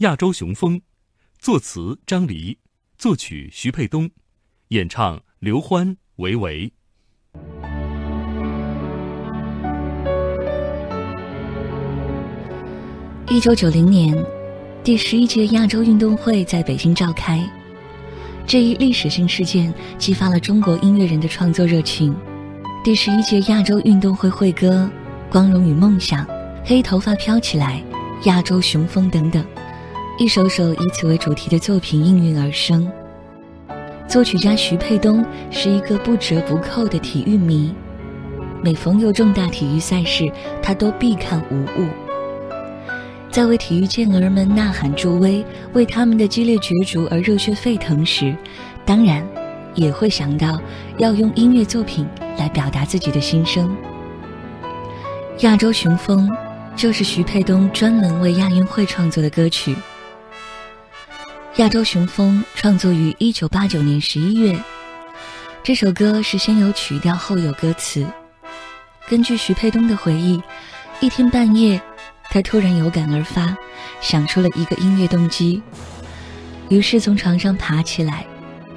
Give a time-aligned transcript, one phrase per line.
[0.00, 0.80] 亚洲雄风，
[1.38, 2.56] 作词张黎，
[2.96, 4.08] 作曲徐沛东，
[4.68, 6.72] 演唱刘欢、维维。
[13.28, 14.16] 一九九零年，
[14.82, 17.38] 第十一届亚洲运动会在北京召开，
[18.46, 22.16] 这一历史性事件激发了中国音乐人的创作热情。
[22.82, 24.90] 第十一届亚洲运动会会歌
[25.30, 26.24] 《光荣与梦想》
[26.64, 27.84] 《黑头发飘起来》
[28.26, 29.44] 《亚洲雄风》等等。
[30.20, 32.86] 一首首以此为主题的作品应运而生。
[34.06, 37.74] 作曲家徐沛东是一个不折不扣的体育迷，
[38.62, 40.30] 每逢有重大体育赛事，
[40.62, 41.88] 他都必看无误。
[43.30, 45.42] 在为体育健儿们呐喊助威、
[45.72, 48.36] 为他们的激烈角逐而热血沸腾时，
[48.84, 49.26] 当然
[49.74, 50.60] 也会想到
[50.98, 52.06] 要用音乐作品
[52.36, 53.74] 来表达自己的心声。
[55.46, 56.28] 《亚洲雄风》
[56.76, 59.74] 就是徐沛东专门为亚运会创作的歌曲。
[61.60, 64.58] 《亚洲雄风》创作于一九八九年十一月，
[65.62, 68.06] 这首歌是先有曲调后有歌词。
[69.06, 70.42] 根据徐沛东的回忆，
[71.00, 71.78] 一天半夜，
[72.30, 73.54] 他突然有感而发，
[74.00, 75.62] 想出了一个音乐动机，
[76.70, 78.24] 于是从床上爬起来，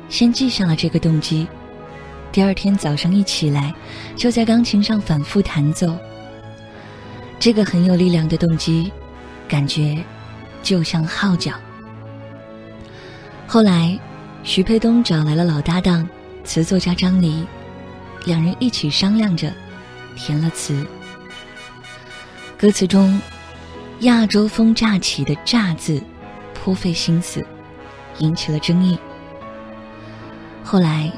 [0.10, 1.48] 先记下了这个动机。
[2.34, 3.74] 第二天早上一起来，
[4.18, 5.98] 就在钢琴上反复弹奏。
[7.40, 8.92] 这个很有力量的动机，
[9.48, 10.04] 感觉
[10.62, 11.54] 就像号角。
[13.54, 13.96] 后来，
[14.44, 16.10] 徐沛东找来了老搭档，
[16.44, 17.46] 词作家张黎，
[18.26, 19.54] 两人一起商量着
[20.16, 20.84] 填了词。
[22.58, 23.22] 歌词中
[24.02, 26.02] “亚洲风乍起”的“乍”字
[26.56, 27.46] 颇费心思，
[28.18, 28.98] 引起了争议。
[30.64, 31.12] 后来，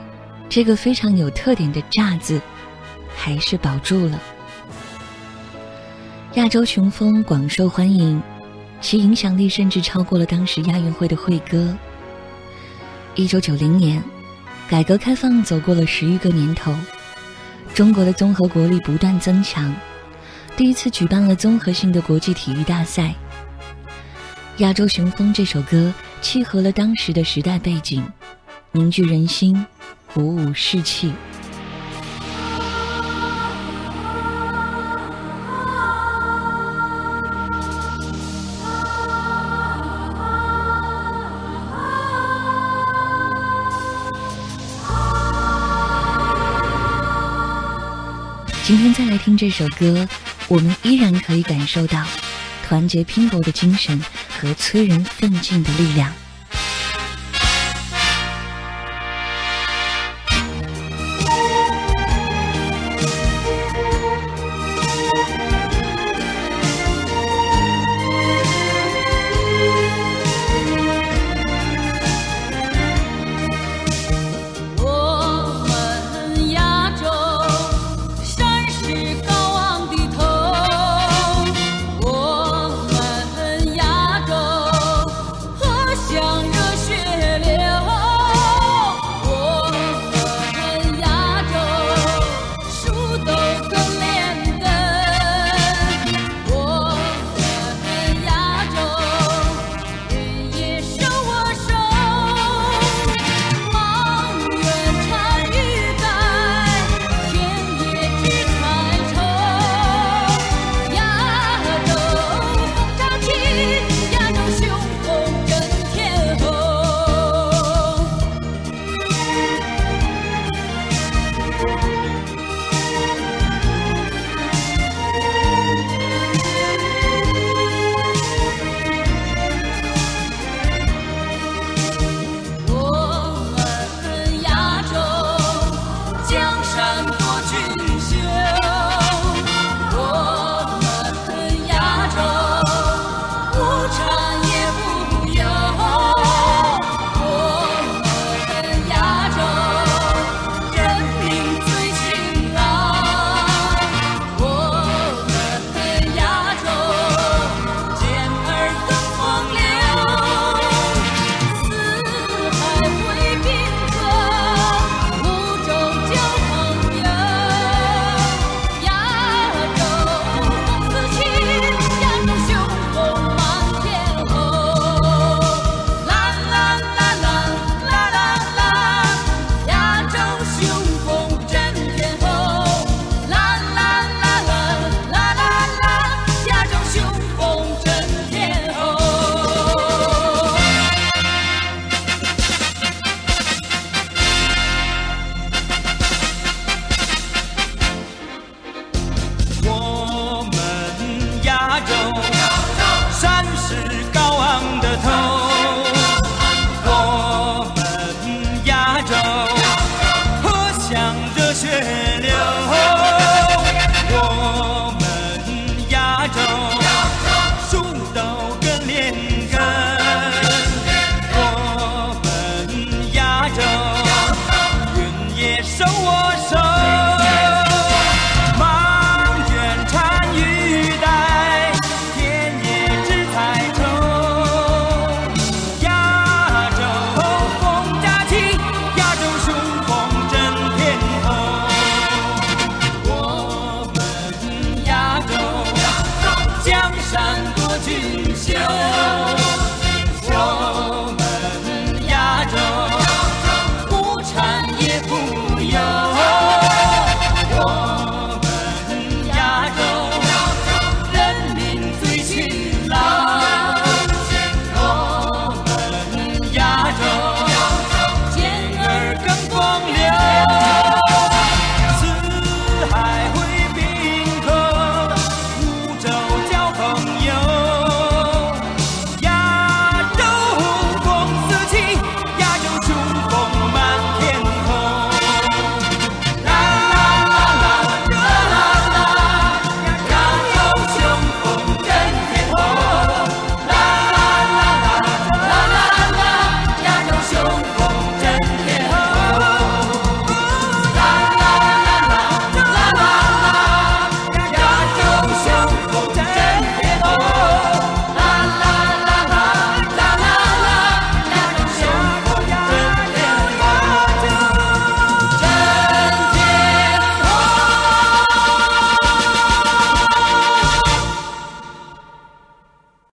[0.50, 2.42] 这个非常有特点的“乍”字
[3.16, 4.20] 还是保住了。
[6.34, 8.22] 亚洲雄风广受欢迎，
[8.82, 11.74] 其影响力甚至超过了当时亚运会的会歌。
[13.18, 14.04] 一九九零年，
[14.68, 16.76] 改革开放走过了十余个年头，
[17.74, 19.74] 中国的综合国力不断增强，
[20.58, 23.16] 第一次举办了综合性的国际体育大赛。
[24.64, 28.04] 《亚洲雄风》这首歌契合了当时的时代背景，
[28.74, 29.66] 凝聚人心，
[30.14, 31.14] 鼓舞士气。
[48.66, 50.10] 今天再来听这首歌，
[50.48, 52.04] 我们依然可以感受到
[52.68, 54.04] 团结拼搏的精神
[54.40, 56.12] 和催人奋进的力量。